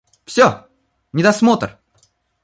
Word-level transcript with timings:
Всё 0.25 0.65
недосмотр! 1.13 1.77